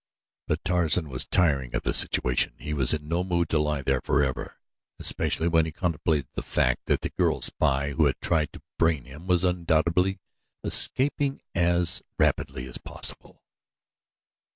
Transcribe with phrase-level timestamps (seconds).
[0.47, 2.55] But Tarzan was tiring of the situation.
[2.57, 4.57] He was in no mood to lie there forever,
[4.97, 9.05] especially when he contemplated the fact that the girl spy who had tried to brain
[9.05, 10.19] him was undoubtedly
[10.63, 13.43] escaping as rapidly as possible.